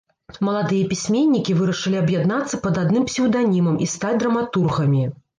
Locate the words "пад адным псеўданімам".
2.63-3.77